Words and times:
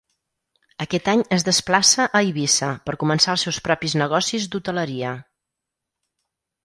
Aquest 0.85 1.09
any 1.13 1.19
es 1.35 1.43
desplaça 1.49 2.07
a 2.19 2.21
Eivissa 2.29 2.71
per 2.89 2.97
començar 3.03 3.37
els 3.37 3.45
seus 3.49 3.61
propis 3.69 3.97
negocis 4.05 4.49
d'hoteleria. 4.55 5.13